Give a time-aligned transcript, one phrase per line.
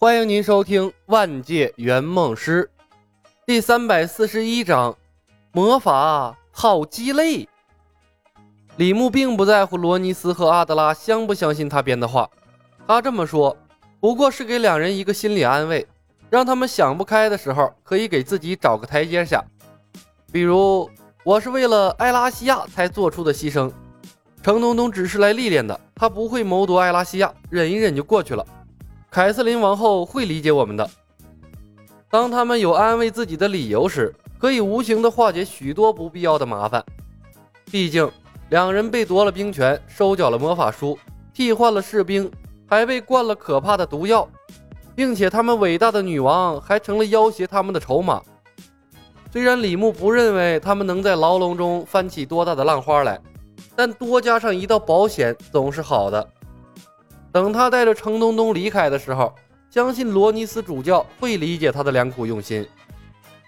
[0.00, 2.70] 欢迎您收听《万界圆梦师》
[3.44, 4.96] 第三百四十一章：
[5.50, 7.48] 魔法好鸡肋。
[8.76, 12.30] 李牧并不在乎罗尼斯和阿德拉相不相信他编的话，
[12.86, 13.56] 他这么说
[13.98, 15.84] 不过是给两人一个心理安慰，
[16.30, 19.44] 让他们想不开的时候可以给自己找个台阶下。
[20.30, 20.88] 比如，
[21.24, 23.68] 我是为了艾拉西亚才做出的牺牲，
[24.44, 28.46] 程东东只是来历练的，他不会谋夺艾拉西亚，忍一忍就过去了。
[29.10, 30.88] 凯瑟琳王后会理解我们的。
[32.10, 36.84] 当他们有安慰自己的理由时，可以无形的化解许多不必要的麻烦。
[37.70, 38.10] 毕竟，
[38.50, 40.98] 两人被夺了兵权，收缴了魔法书，
[41.32, 42.30] 替换了士兵，
[42.66, 44.28] 还被灌了可怕的毒药，
[44.94, 48.22] 并且他们伟大的女王还成了要挟他们的筹码。
[49.30, 53.20] 虽然李牧不认为他们能在牢笼中翻起多大的浪花来，
[53.74, 56.26] 但多加上一道保险总是好的。
[57.32, 59.34] 等他带着程东东离开的时候，
[59.70, 62.66] 相信罗尼斯主教会理解他的良苦用心。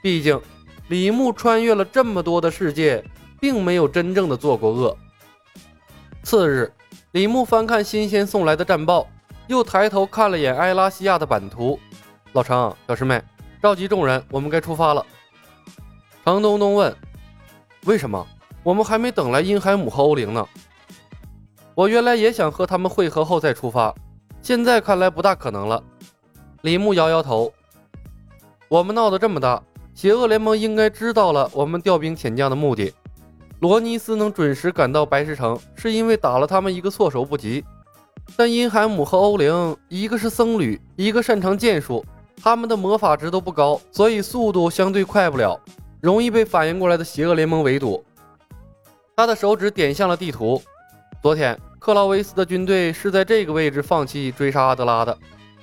[0.02, 0.40] 毕竟，
[0.88, 3.02] 李牧穿越了这么多的世界，
[3.40, 4.96] 并没有真正的做过恶。
[6.22, 6.72] 次日，
[7.12, 9.06] 李牧翻看新鲜送来的战报，
[9.46, 11.78] 又抬头看了眼埃拉西亚的版图。
[12.32, 13.22] 老程，小师妹，
[13.62, 15.04] 召集众人，我们该出发了。
[16.24, 16.94] 程东东问
[17.86, 18.24] ：“为什么？
[18.62, 20.46] 我们还没等来因海姆和欧灵呢？”
[21.74, 23.94] 我原来也想和他们会合后再出发，
[24.42, 25.82] 现在看来不大可能了。
[26.62, 27.52] 李牧摇摇头。
[28.68, 29.62] 我们闹得这么大，
[29.94, 32.92] 邪恶联盟应该知道了我们调兵遣将的目的。
[33.60, 37.64] 罗尼斯能准时赶到白石城，是因为打了他们一个措手不及。
[38.36, 42.04] 但因海姆和欧灵，一个是僧侣，一个擅长剑术，
[42.42, 45.60] 他们的魔法值都不高，所以速度相对快不了，
[46.00, 48.04] 容易被反应过来的邪恶联盟围堵。
[49.16, 50.62] 他的手指点向了地图。
[51.22, 51.58] 昨天。
[51.78, 55.16] 克劳维斯的军队是在这个位置放弃追杀阿德拉的。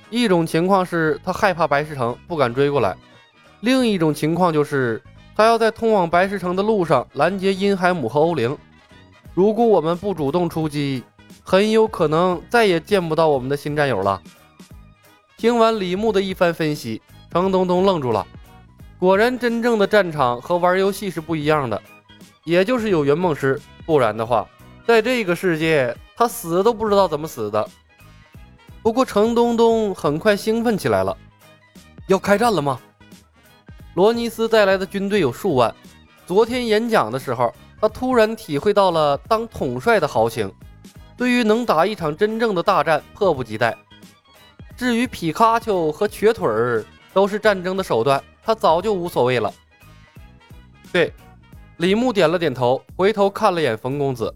[0.08, 2.96] 一种情况是他害怕白石城，不敢追过来；
[3.60, 5.02] 另一种情况就是
[5.34, 8.56] 他要在通往白石城的路上拦截因海姆和欧灵。
[9.34, 11.02] 如果我们不主动出击，
[11.42, 14.22] 很有可能再也见不到我们的新战友了。
[15.36, 17.02] 听完李牧的一番分析，
[17.32, 18.24] 程东东愣住了。
[18.98, 21.80] 果然，真正的战场和玩游戏是不一样的，
[22.44, 24.48] 也就是有圆梦师，不然的话，
[24.88, 25.94] 在这个世界。
[26.16, 27.68] 他死都不知道怎么死的。
[28.82, 31.14] 不过程东东很快兴奋起来了，
[32.06, 32.80] 要开战了吗？
[33.94, 35.72] 罗尼斯带来的军队有数万。
[36.26, 40.50] 昨天演讲的时候，他突然体会到了当统帅的豪情。
[41.18, 43.76] 对于能打一场真正的大战，迫不及待。
[44.74, 46.82] 至于皮卡丘和瘸腿儿
[47.12, 49.52] 都是战争的手段，他早就无所谓了。
[50.90, 51.12] 对，
[51.76, 54.34] 李牧点了点头，回头看了眼冯公子，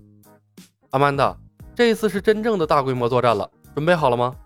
[0.93, 1.37] 阿曼达。
[1.75, 4.37] 这次是真正的大规模作战了，准备好了吗？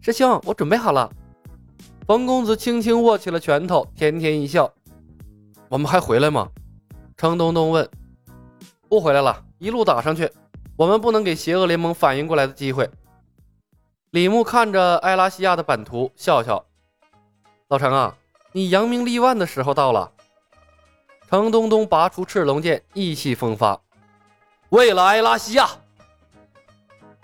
[0.00, 1.10] 师兄，我准备好了。
[2.06, 4.70] 冯公子轻轻握起了拳头，甜甜一笑。
[5.70, 6.48] 我们还回来吗？
[7.16, 7.88] 程东东问。
[8.90, 10.30] 不回来了，一路打上去。
[10.76, 12.90] 我们不能给邪恶联盟反应过来的机会。
[14.10, 16.62] 李牧看着艾拉西亚的版图，笑笑。
[17.68, 18.14] 老程啊，
[18.52, 20.12] 你扬名立万的时候到了。
[21.30, 23.80] 程东东拔出赤龙剑，意气风发。
[24.72, 25.68] 为了艾拉西亚。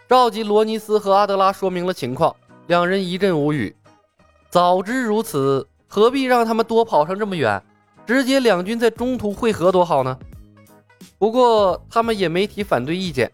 [0.06, 2.34] 召集罗尼斯和阿德拉说明了情况，
[2.66, 3.74] 两人一阵无语。
[4.50, 7.62] 早知如此，何必让他们多跑上这么远？
[8.06, 10.18] 直接两军在中途会合多好呢？
[11.16, 13.32] 不过他们也没提反对意见，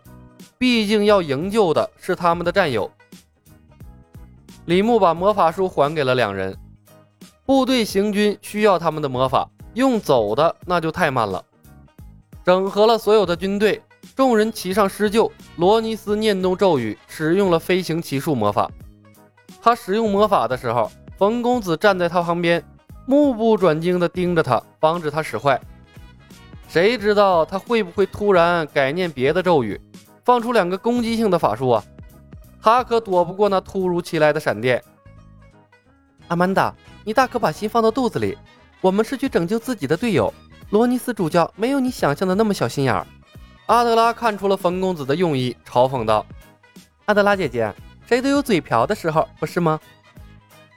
[0.58, 2.88] 毕竟要营救的是他们的战友。
[4.66, 6.56] 李牧把魔法书还给了两人。
[7.44, 11.44] 部队行军需要他们的魔法，用走的那就太慢了。
[12.44, 13.82] 整合了所有的军队。
[14.16, 18.70] 众人齐上施救，罗尼斯念动咒语，使用了飞行骑术魔法。
[19.60, 22.62] 他使用魔法的时候，冯公子站在他旁边，
[23.06, 25.60] 目不转睛地盯着他，防止他使坏。
[26.68, 29.80] 谁知道他会不会突然改念别的咒语，
[30.24, 31.84] 放出两个攻击性的法术啊？
[32.62, 34.82] 他可躲不过那突如其来的闪电。
[36.28, 36.72] 阿曼达，
[37.04, 38.38] 你大可把心放到肚子里，
[38.80, 40.32] 我们是去拯救自己的队友。
[40.70, 43.06] 罗尼斯主教没有你想象的那么小心眼儿。
[43.66, 46.26] 阿德拉看出了冯公子的用意，嘲讽道
[47.06, 47.72] ：“阿德拉姐姐，
[48.06, 49.80] 谁都有嘴瓢的时候，不是吗？”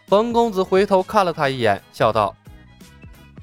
[0.07, 2.33] 冯公子回头看了他一眼，笑道：“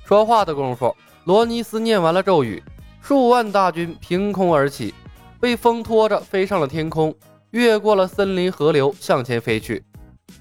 [0.07, 2.63] 说话的功夫，罗尼斯念完了咒语，
[3.03, 4.95] 数万大军凭空而起，
[5.39, 7.15] 被风拖着飞上了天空，
[7.51, 9.85] 越过了森林河流，向前飞去，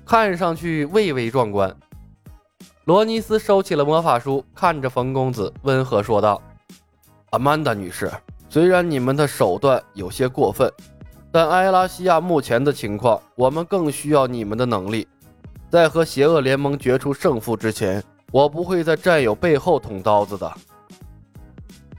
[0.05, 1.75] 看上去蔚为壮观。”
[2.85, 6.41] 罗尼斯收起了魔法书，看着冯公子，温和说道
[7.31, 8.09] ：“阿曼达女士。”
[8.53, 10.71] 虽然你们的手段有些过分，
[11.31, 15.07] 但埃拉西亚目前的情况，我们更需要你们的能力。
[15.71, 20.53] 在和邪恶联盟决出胜负之前，我不会在战友背后捅刀子的。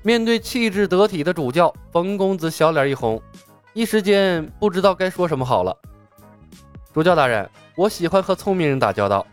[0.04, 3.20] 面对气质得体的主教，冯公子小脸一红，
[3.72, 5.76] 一时间不知道该说什么好了。
[6.92, 9.26] 主教大人，我喜欢和聪明人打交道。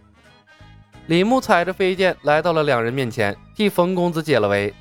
[1.06, 4.74] 李牧踩着飞剑来到了两人面前，替冯公子解了围。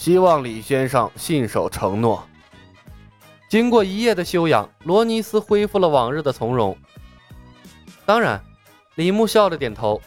[0.00, 2.24] 希望李先生信守承诺。
[3.50, 6.74] 经过一夜的休养，罗尼斯恢复了往日的从容。
[8.06, 8.42] 当然，
[8.94, 10.00] 李牧笑着点头。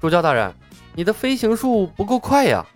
[0.00, 0.52] 主教大人，
[0.96, 2.66] 你的飞行术不够快呀。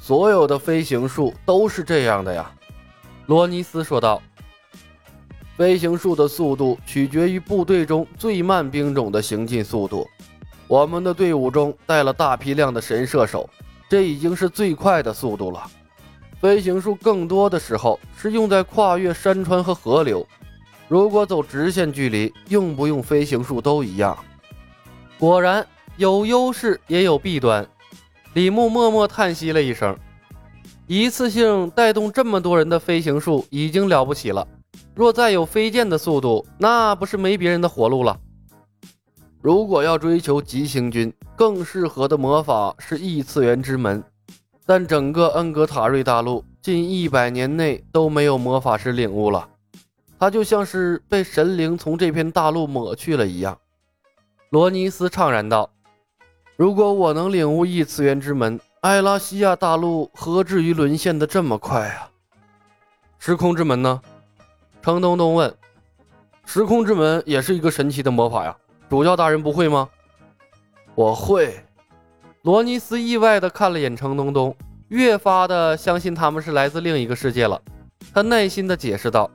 [0.00, 2.50] 所有的飞行术都是这样的呀，
[3.26, 4.20] 罗尼斯说道。
[5.56, 10.08] 飞行术的速度取决于部队中最慢兵种的行进速度。
[10.66, 13.48] 我们的队伍中带了大批量的神射手，
[13.92, 15.70] 这已经是最快的速度了。
[16.40, 20.26] 飞行术更多的时候是用在跨越山川和河流。
[20.88, 24.16] 如果走直线距离，用不用飞行术都一样。
[25.18, 25.66] 果然
[25.98, 27.68] 有优势也有弊端。
[28.32, 29.94] 李牧默默叹息了一声，
[30.86, 34.48] 一次性带动这么多人的飞行术已经了不起了，
[34.94, 38.18] 若再有飞剑的速度，那不是没别人的活路了。
[39.42, 44.02] 如果要追求急行军，更适合的魔法是异次元之门，
[44.66, 49.48] 但整个恩格塔瑞大陆近一百年内都没有魔法师领悟了，
[50.18, 53.58] 他就像是被神灵从这片大陆抹去了一样。
[54.50, 55.70] 罗尼斯怅然道。
[56.56, 62.10] 如果我能领悟异次元之门，艾拉西亚大陆何至于沦陷的这么快啊？
[63.18, 64.00] 时空之门呢？
[64.82, 65.52] 程东东问。
[66.44, 68.56] 时空之门也是一个神奇的魔法呀，
[68.90, 69.88] 主教大人不会吗？
[70.94, 71.54] 我会。
[72.42, 74.54] 罗尼斯意外的看了眼程东东，
[74.88, 77.60] 越发的相信他们是来自另一个世界了。
[78.12, 79.30] 他耐心的解释道：“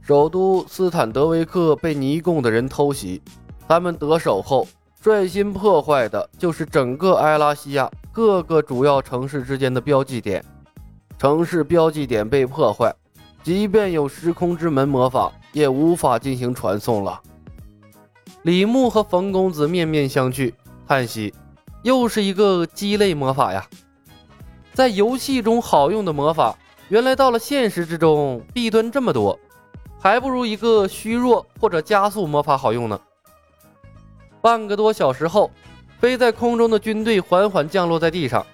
[0.00, 3.20] 首都斯坦德维克被尼贡的人偷袭，
[3.66, 4.66] 他们得手后。”
[5.02, 10.44] 率先破坏的就是整个埃拉西亚各个主要城市之间的标记点，
[11.18, 12.94] 城市标记点被破坏，
[13.42, 17.20] 即便有时空之门魔法，也无法进行传送了。
[18.42, 20.52] 李牧和冯公子面面相觑，
[20.92, 21.32] 叹息
[21.82, 23.66] ：“又是一个鸡肋魔法呀！
[24.74, 26.54] 在游戏中好用的魔法，
[26.90, 29.40] 原来到了现实之中弊端这么多，
[29.98, 33.00] 还不如一个虚弱或者加速魔法好用呢。”
[34.42, 35.50] 半个多小时后，
[35.98, 38.46] 飞在空中的军队缓缓降落在地上。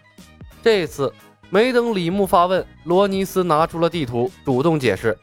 [0.62, 1.12] 这次
[1.50, 5.18] 没等李牧发问，罗尼斯拿出了地图，主动解释：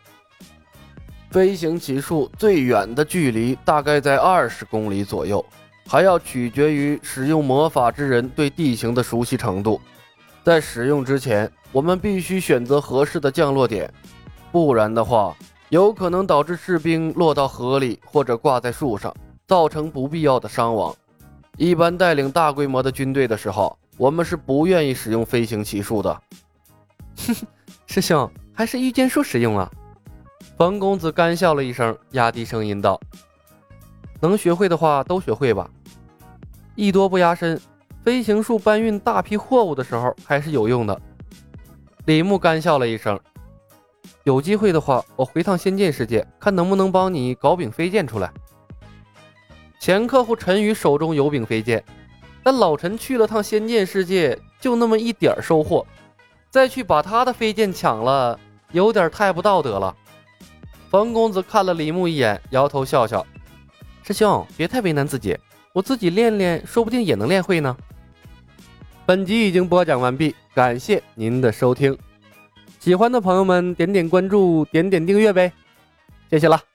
[1.31, 5.45] 飞行骑术最远的距离大概在二十公里左右，
[5.87, 9.79] 还要取决于使用魔法之人对地形的熟悉程度。
[10.43, 13.91] 在使用之前，我们必须选择合适的降落点，
[14.51, 15.35] 不然的话，
[15.69, 19.15] 有可能导致士兵落到河里或者挂在树上。
[19.47, 20.91] 造成不必要的伤亡。
[21.55, 26.21] 一般带领大规模的军队的时候，我们是不愿意使用飞行骑术的。
[27.27, 27.35] 哼，
[27.85, 29.71] 师兄还是御剑术实用啊！
[30.57, 32.99] 冯公子干笑了一声，压低声音道
[34.19, 35.69] ：“能学会的话都学会吧。
[36.75, 37.59] 艺多不压身，
[38.03, 41.01] 飞行术搬运大批货物的时候还是有用的。”
[42.05, 43.19] 李牧干笑了一声
[44.23, 48.31] ：“有机会的话，我回趟仙剑世界，看能不能帮你搞柄飞剑出来。”
[49.79, 51.83] 前客户陈宇手中有柄飞剑，
[52.43, 55.85] 但老陈去了趟仙剑世界，就那么一点收获，
[56.49, 58.39] 再去把他的飞剑抢了，
[58.71, 59.95] 有点太不道德了。
[60.89, 63.25] 冯公子看了李牧一眼，摇头笑笑
[64.03, 65.37] ：“师兄别太为难自己，
[65.75, 67.75] 我自己练练，说不定也能练会呢。”
[69.05, 71.97] 本集已经播讲完毕，感谢您的收听，
[72.79, 75.51] 喜欢的朋友们点点关注，点点订阅呗，
[76.29, 76.74] 谢谢了。